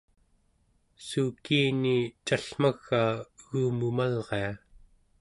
suukiini 1.07 1.97
callmagaa 2.27 3.09
egumumalria 3.45 4.53